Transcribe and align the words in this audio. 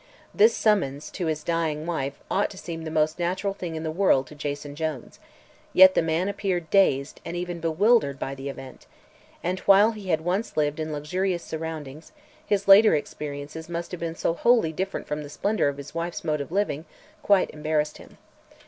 This 0.33 0.55
summons 0.57 1.11
to 1.11 1.27
his 1.27 1.43
dying 1.43 1.85
wife 1.85 2.19
ought 2.31 2.49
to 2.49 2.57
seem 2.57 2.85
the 2.85 2.89
most 2.89 3.19
natural 3.19 3.53
thing 3.53 3.75
in 3.75 3.83
the 3.83 3.91
world 3.91 4.25
to 4.25 4.33
Jason 4.33 4.73
Jones, 4.75 5.19
yet 5.73 5.93
the 5.93 6.01
man 6.01 6.27
appeared 6.27 6.71
dazed 6.71 7.21
and 7.23 7.37
even 7.37 7.59
bewildered 7.59 8.17
by 8.17 8.33
the 8.33 8.49
event, 8.49 8.87
and 9.43 9.59
while 9.59 9.91
he 9.91 10.09
had 10.09 10.21
once 10.21 10.57
lived 10.57 10.79
in 10.79 10.91
luxurious 10.91 11.43
surroundings 11.43 12.13
his 12.43 12.67
later 12.67 12.95
experiences 12.95 13.69
must 13.69 13.91
have 13.91 13.99
been 13.99 14.15
so 14.15 14.33
wholly 14.33 14.73
different 14.73 15.05
that 15.05 15.21
the 15.21 15.29
splendor 15.29 15.67
of 15.69 15.77
his 15.77 15.93
wife's 15.93 16.23
mode 16.23 16.41
of 16.41 16.51
living 16.51 16.85
quite 17.21 17.51
embarrassed 17.51 17.99
him. 17.99 18.17